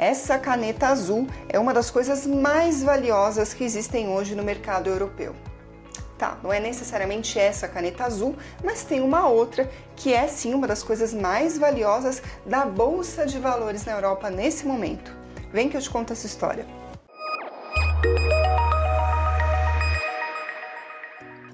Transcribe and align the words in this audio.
Essa 0.00 0.38
caneta 0.38 0.86
azul 0.86 1.26
é 1.46 1.58
uma 1.58 1.74
das 1.74 1.90
coisas 1.90 2.26
mais 2.26 2.82
valiosas 2.82 3.52
que 3.52 3.62
existem 3.62 4.08
hoje 4.08 4.34
no 4.34 4.42
mercado 4.42 4.88
europeu. 4.88 5.36
Tá, 6.16 6.38
não 6.42 6.50
é 6.50 6.58
necessariamente 6.58 7.38
essa 7.38 7.68
caneta 7.68 8.04
azul, 8.04 8.34
mas 8.64 8.82
tem 8.82 9.02
uma 9.02 9.28
outra 9.28 9.70
que 9.94 10.14
é 10.14 10.26
sim 10.26 10.54
uma 10.54 10.66
das 10.66 10.82
coisas 10.82 11.12
mais 11.12 11.58
valiosas 11.58 12.22
da 12.46 12.64
bolsa 12.64 13.26
de 13.26 13.38
valores 13.38 13.84
na 13.84 13.92
Europa 13.92 14.30
nesse 14.30 14.66
momento. 14.66 15.14
Vem 15.52 15.68
que 15.68 15.76
eu 15.76 15.82
te 15.82 15.90
conto 15.90 16.14
essa 16.14 16.24
história. 16.24 16.64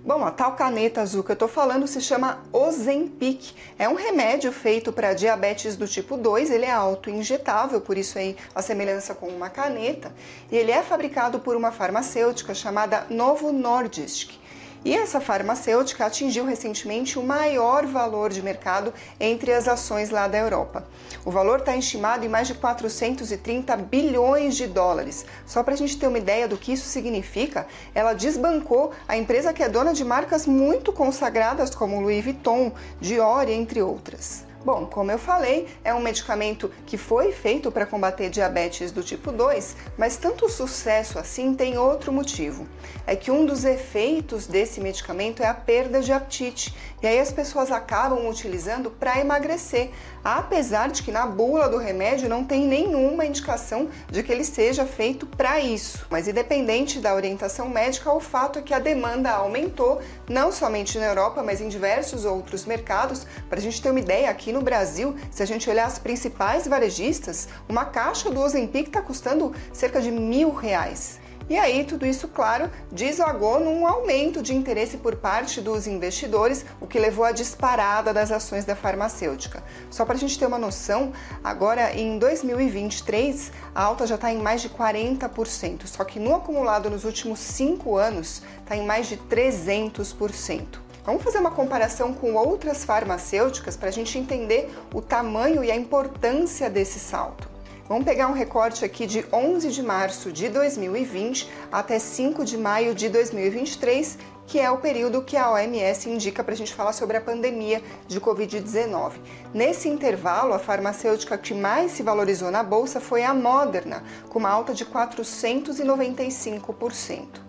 Bom, 0.07 0.25
a 0.25 0.31
tal 0.31 0.53
caneta 0.53 1.01
azul 1.01 1.25
que 1.25 1.33
eu 1.33 1.37
tô 1.37 1.49
falando 1.49 1.85
se 1.89 2.01
chama 2.01 2.39
Ozempic. 2.53 3.53
É 3.77 3.89
um 3.89 3.97
remédio 3.97 4.53
feito 4.53 4.93
para 4.93 5.15
diabetes 5.15 5.75
do 5.75 5.89
tipo 5.89 6.17
2, 6.17 6.49
ele 6.53 6.65
é 6.65 6.71
auto-injetável, 6.71 7.81
por 7.81 7.99
isso 7.99 8.17
aí 8.17 8.37
a 8.55 8.63
semelhança 8.63 9.17
com 9.17 9.27
uma 9.27 9.51
caneta, 9.51 10.15
e 10.49 10.57
ele 10.57 10.71
é 10.71 10.81
fabricado 10.81 11.41
por 11.41 11.57
uma 11.57 11.73
farmacêutica 11.73 12.55
chamada 12.55 13.05
Novo 13.11 13.51
Nordisk. 13.51 14.39
E 14.87 14.95
essa 14.95 15.21
farmacêutica 15.21 16.07
atingiu 16.07 16.45
recentemente 16.45 17.19
o 17.19 17.23
maior 17.25 17.85
valor 17.87 18.31
de 18.31 18.41
mercado 18.41 18.95
entre 19.19 19.53
as 19.53 19.67
ações 19.67 20.11
lá 20.11 20.29
da 20.29 20.39
Europa. 20.39 20.87
O 21.25 21.31
valor 21.33 21.59
está 21.59 21.77
estimado 21.77 22.25
em 22.25 22.29
mais 22.29 22.47
de 22.47 22.55
430 22.55 23.77
bilhões 23.79 24.55
de 24.55 24.69
dólares. 24.69 25.27
Só 25.45 25.65
para 25.65 25.75
a 25.75 25.77
gente 25.77 25.99
ter 25.99 26.07
uma 26.07 26.19
ideia 26.19 26.47
do 26.47 26.57
que 26.57 26.73
isso 26.73 26.87
significa, 26.87 27.67
ela 27.93 28.13
desbancou 28.13 28.93
a 29.09 29.17
empresa 29.17 29.53
que 29.53 29.61
é 29.61 29.69
dona 29.69 29.93
de 29.93 30.05
marcas 30.05 30.47
muito 30.47 30.93
consagradas 30.93 31.75
como 31.75 32.01
Louis 32.01 32.23
Vuitton, 32.23 32.71
Dior, 33.01 33.49
entre 33.49 33.83
outras. 33.83 34.46
Bom, 34.67 34.85
como 34.85 35.13
eu 35.13 35.19
falei, 35.19 35.69
é 35.85 35.95
um 35.95 36.01
medicamento 36.01 36.73
que 36.85 36.97
foi 36.97 37.31
feito 37.31 37.71
para 37.71 37.87
combater 37.87 38.29
diabetes 38.29 38.91
do 38.91 39.01
tipo 39.01 39.31
2, 39.31 39.77
mas 39.97 40.17
tanto 40.17 40.49
sucesso 40.49 41.21
assim 41.21 41.55
tem 41.55 41.79
outro 41.79 42.13
motivo. 42.13 42.67
É 43.07 43.15
que 43.15 43.31
um 43.31 43.47
dos 43.47 43.65
efeitos 43.65 44.49
desse 44.49 44.81
medicamento 44.81 45.41
é 45.41 45.47
a 45.47 45.55
perda 45.55 46.01
de 46.01 46.13
apetite, 46.13 46.75
e 47.01 47.07
aí 47.07 47.21
as 47.21 47.31
pessoas 47.31 47.71
acabam 47.71 48.29
utilizando 48.29 48.91
para 48.91 49.21
emagrecer, 49.21 49.91
apesar 50.25 50.89
de 50.89 51.05
que 51.05 51.13
na 51.13 51.25
bula 51.25 51.69
do 51.69 51.79
remédio 51.79 52.29
não 52.29 52.43
tem 52.43 52.67
nenhuma 52.67 53.25
indicação 53.25 53.89
de 54.11 54.25
que 54.25 54.33
ele 54.33 54.43
seja 54.43 54.85
feito 54.85 55.27
para 55.27 55.61
isso. 55.61 56.05
Mas 56.11 56.27
independente 56.27 56.99
da 56.99 57.15
orientação 57.15 57.69
médica, 57.69 58.13
o 58.13 58.19
fato 58.19 58.59
é 58.59 58.63
que 58.63 58.75
a 58.75 58.81
demanda 58.81 59.31
aumentou, 59.31 60.01
não 60.29 60.51
somente 60.51 60.99
na 60.99 61.07
Europa, 61.07 61.41
mas 61.45 61.61
em 61.61 61.69
diversos 61.69 62.25
outros 62.25 62.65
mercados. 62.65 63.25
Para 63.49 63.61
a 63.61 63.63
gente 63.63 63.81
ter 63.81 63.91
uma 63.91 64.01
ideia, 64.01 64.29
aqui 64.29 64.56
no 64.57 64.63
Brasil, 64.63 65.15
se 65.31 65.43
a 65.43 65.47
gente 65.47 65.69
olhar 65.69 65.87
as 65.87 65.99
principais 65.99 66.67
varejistas, 66.67 67.47
uma 67.69 67.85
caixa 67.85 68.31
do 68.31 68.41
Ozempic 68.41 68.89
está 68.89 69.03
custando 69.03 69.55
cerca 69.73 70.01
de 70.01 70.11
mil 70.11 70.53
reais. 70.53 71.21
E 71.49 71.57
aí, 71.57 71.85
tudo 71.85 72.05
isso, 72.05 72.27
claro, 72.27 72.69
desagou 72.91 73.61
num 73.61 73.87
aumento 73.87 74.43
de 74.43 74.53
interesse 74.53 74.97
por 74.97 75.15
parte 75.15 75.61
dos 75.61 75.87
investidores, 75.87 76.65
o 76.81 76.89
que 76.89 76.99
levou 76.99 77.25
à 77.25 77.31
disparada 77.31 78.13
das 78.13 78.33
ações 78.33 78.65
da 78.65 78.75
farmacêutica. 78.75 79.63
Só 79.89 80.05
para 80.05 80.17
a 80.17 80.19
gente 80.19 80.37
ter 80.37 80.47
uma 80.47 80.59
noção, 80.59 81.13
agora 81.45 81.95
em 81.95 82.19
2023 82.19 83.53
a 83.73 83.83
alta 83.83 84.09
já 84.09 84.17
está 84.17 84.33
em 84.33 84.39
mais 84.39 84.61
de 84.61 84.71
40%, 84.71 85.87
só 85.87 86.03
que 86.03 86.19
no 86.19 86.35
acumulado 86.35 86.91
nos 86.91 87.05
últimos 87.05 87.39
cinco 87.39 87.97
anos 87.97 88.43
está 88.65 88.75
em 88.75 88.85
mais 88.85 89.07
de 89.07 89.17
300%. 89.17 90.86
Vamos 91.07 91.23
fazer 91.23 91.39
uma 91.39 91.53
comparação 91.53 92.13
com 92.13 92.35
outras 92.35 92.85
farmacêuticas 92.85 93.77
para 93.77 93.91
a 93.91 93.93
gente 93.93 94.19
entender 94.19 94.69
o 94.93 95.01
tamanho 95.01 95.63
e 95.63 95.71
a 95.71 95.77
importância 95.77 96.69
desse 96.69 96.99
salto. 96.99 97.49
Vamos 97.89 98.05
pegar 98.05 98.27
um 98.27 98.33
recorte 98.33 98.85
aqui 98.85 99.07
de 99.07 99.25
11 99.33 99.71
de 99.71 99.85
março 99.85 100.33
de 100.33 100.49
2020 100.49 101.49
até 101.71 102.01
5 102.01 102.45
de 102.45 102.59
maio 102.59 102.93
de 102.93 103.09
2023, 103.09 104.19
que 104.49 104.59
é 104.59 104.69
o 104.69 104.79
período 104.79 105.23
que 105.23 105.37
a 105.37 105.53
OMS 105.53 106.11
indica 106.11 106.43
para 106.43 106.55
a 106.55 106.57
gente 106.57 106.75
falar 106.75 106.93
sobre 106.93 107.17
a 107.17 107.21
pandemia 107.21 107.81
de 108.09 108.21
Covid-19. 108.21 109.13
Nesse 109.55 109.89
intervalo, 109.89 110.55
a 110.55 110.59
farmacêutica 110.59 111.39
que 111.39 111.55
mais 111.55 111.93
se 111.93 112.03
valorizou 112.03 112.51
na 112.51 112.65
bolsa 112.65 113.01
foi 113.01 113.23
a 113.23 113.33
Moderna, 113.33 114.03
com 114.29 114.41
uma 114.41 114.51
alta 114.51 114.75
de 114.75 114.85
495%. 114.85 117.46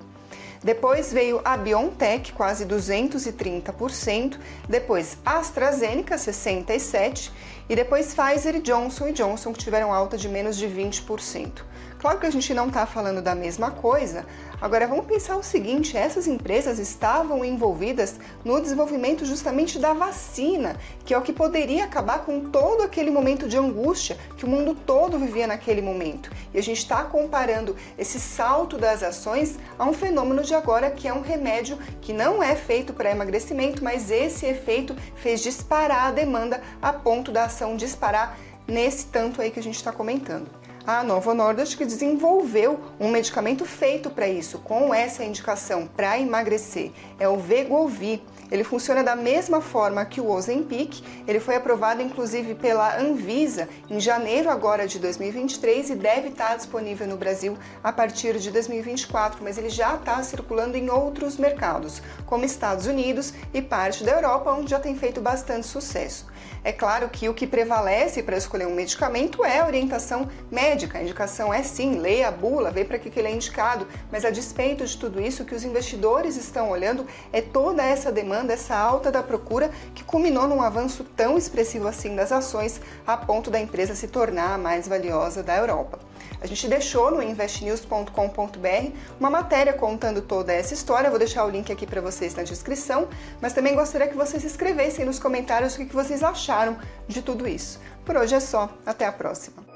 Depois 0.64 1.14
veio 1.14 1.42
a 1.46 1.56
BioNTech, 1.56 2.34
quase 2.34 2.66
230%, 2.66 4.40
depois 4.68 5.18
AstraZeneca, 5.26 6.16
67%, 6.16 7.32
e 7.70 7.76
depois 7.76 8.14
Pfizer 8.14 8.56
e 8.56 8.62
Johnson 8.62 9.12
Johnson, 9.12 9.52
que 9.52 9.60
tiveram 9.60 9.94
alta 9.94 10.18
de 10.18 10.30
menos 10.30 10.58
de 10.58 10.68
20%. 10.68 11.64
Claro 12.00 12.20
que 12.20 12.28
a 12.28 12.32
gente 12.32 12.54
não 12.54 12.68
está 12.68 12.86
falando 12.86 13.24
da 13.24 13.34
mesma 13.34 13.72
coisa. 13.72 14.24
Agora 14.62 14.88
vamos 14.88 15.08
pensar 15.08 15.36
o 15.36 15.44
seguinte: 15.44 15.98
essas 15.98 16.28
empresas 16.28 16.78
estavam 16.78 17.44
envolvidas 17.44 18.20
no 18.46 18.62
desenvolvimento 18.62 19.26
justamente 19.26 19.80
da 19.80 19.94
vacina, 19.94 20.78
que 21.04 21.14
é 21.14 21.18
o 21.18 21.22
que 21.22 21.34
poderia 21.34 21.86
acabar 21.86 22.20
com 22.20 22.52
todo 22.52 22.84
aquele 22.84 23.10
momento 23.10 23.48
de 23.48 23.58
angústia 23.58 24.18
que 24.36 24.46
o 24.46 24.48
mundo 24.48 24.76
todo 24.76 25.18
vivia 25.18 25.48
naquele 25.48 25.82
momento. 25.82 26.32
E 26.54 26.60
a 26.60 26.64
gente 26.64 26.78
está 26.78 27.04
comparando 27.04 27.76
esse 27.98 28.20
salto 28.20 28.78
das 28.78 29.02
ações 29.02 29.58
a 29.78 29.84
um 29.86 29.94
fenômeno 29.94 30.44
de 30.44 30.54
agora 30.54 30.92
que 30.92 31.08
é 31.08 31.14
um 31.14 31.22
remédio 31.22 31.80
que 32.00 32.14
não 32.14 32.44
é 32.44 32.56
feito 32.56 32.94
para 32.94 33.12
emagrecimento, 33.12 33.84
mas 33.84 34.12
esse 34.12 34.46
efeito 34.46 34.96
fez 35.16 35.42
disparar 35.42 36.08
a 36.08 36.12
demanda 36.12 36.62
a 36.80 36.94
ponto 36.94 37.32
da 37.32 37.46
disparar 37.76 38.38
nesse 38.68 39.08
tanto 39.08 39.42
aí 39.42 39.50
que 39.50 39.60
a 39.60 39.64
gente 39.64 39.76
está 39.76 39.92
comentando 39.92 40.48
a 40.88 41.04
Novo 41.04 41.34
Nordisk 41.34 41.82
desenvolveu 41.84 42.80
um 42.98 43.10
medicamento 43.10 43.66
feito 43.66 44.10
para 44.10 44.26
isso, 44.26 44.60
com 44.60 44.94
essa 44.94 45.22
indicação 45.22 45.86
para 45.86 46.18
emagrecer. 46.18 46.94
É 47.20 47.28
o 47.28 47.36
Vegovi. 47.36 48.24
Ele 48.50 48.64
funciona 48.64 49.04
da 49.04 49.14
mesma 49.14 49.60
forma 49.60 50.06
que 50.06 50.22
o 50.22 50.32
Ozempic. 50.32 51.04
Ele 51.28 51.42
foi 51.42 51.58
aprovado 51.58 52.02
inclusive 52.02 52.56
pela 52.56 52.98
Anvisa 52.98 53.68
em 53.90 54.00
janeiro 54.00 54.50
agora 54.50 54.88
de 54.88 54.98
2023 54.98 55.90
e 55.90 55.96
deve 55.96 56.30
estar 56.30 56.56
disponível 56.56 57.06
no 57.06 57.18
Brasil 57.18 57.58
a 57.84 57.92
partir 57.92 58.40
de 58.40 58.50
2024, 58.50 59.44
mas 59.44 59.58
ele 59.58 59.70
já 59.70 59.96
está 59.96 60.24
circulando 60.24 60.78
em 60.78 60.90
outros 60.90 61.36
mercados, 61.36 62.02
como 62.26 62.46
Estados 62.46 62.88
Unidos 62.88 63.34
e 63.54 63.62
parte 63.62 64.06
da 64.06 64.14
Europa, 64.14 64.54
onde 64.54 64.72
já 64.72 64.80
tem 64.80 64.96
feito 64.96 65.20
bastante 65.20 65.68
sucesso. 65.68 66.26
É 66.64 66.72
claro 66.72 67.10
que 67.10 67.28
o 67.28 67.34
que 67.34 67.46
prevalece 67.46 68.24
para 68.24 68.38
escolher 68.38 68.68
um 68.68 68.74
medicamento 68.74 69.44
é 69.44 69.60
a 69.60 69.68
orientação 69.68 70.30
médica. 70.50 70.77
A 70.86 71.02
indicação 71.02 71.54
é 71.54 71.64
sim, 71.64 72.00
leia 72.00 72.28
a 72.28 72.32
bula, 72.32 72.70
vê 72.70 72.86
para 72.86 73.00
que 73.00 73.18
ele 73.18 73.28
é 73.28 73.32
indicado, 73.32 73.88
mas 74.12 74.24
a 74.24 74.30
despeito 74.30 74.86
de 74.86 74.98
tudo 74.98 75.20
isso, 75.20 75.44
o 75.44 75.46
que 75.46 75.56
os 75.56 75.64
investidores 75.64 76.36
estão 76.36 76.70
olhando 76.70 77.08
é 77.34 77.42
toda 77.42 77.84
essa 77.84 78.12
demanda, 78.12 78.54
essa 78.54 78.76
alta 78.76 79.12
da 79.12 79.24
procura 79.24 79.72
que 79.96 80.04
culminou 80.04 80.48
num 80.48 80.62
avanço 80.62 81.04
tão 81.04 81.38
expressivo 81.38 81.88
assim 81.88 82.16
das 82.16 82.32
ações 82.32 82.80
a 83.06 83.18
ponto 83.18 83.50
da 83.50 83.60
empresa 83.60 83.96
se 83.96 84.08
tornar 84.08 84.54
a 84.54 84.58
mais 84.58 84.88
valiosa 84.88 85.42
da 85.42 85.56
Europa. 85.56 86.00
A 86.40 86.46
gente 86.46 86.68
deixou 86.68 87.10
no 87.10 87.22
investnews.com.br 87.22 88.92
uma 89.20 89.30
matéria 89.30 89.74
contando 89.74 90.22
toda 90.22 90.54
essa 90.54 90.74
história. 90.74 91.10
vou 91.10 91.20
deixar 91.20 91.46
o 91.46 91.50
link 91.50 91.72
aqui 91.72 91.88
para 91.88 92.02
vocês 92.02 92.36
na 92.36 92.44
descrição, 92.44 93.08
mas 93.42 93.54
também 93.54 93.76
gostaria 93.76 94.08
que 94.08 94.16
vocês 94.16 94.44
escrevessem 94.44 95.06
nos 95.06 95.20
comentários 95.20 95.76
o 95.76 95.78
que 95.80 95.96
vocês 95.96 96.24
acharam 96.24 96.78
de 97.08 97.22
tudo 97.22 97.48
isso. 97.48 97.80
Por 98.06 98.16
hoje 98.16 98.36
é 98.36 98.40
só. 98.40 98.70
Até 98.86 99.06
a 99.06 99.12
próxima. 99.12 99.67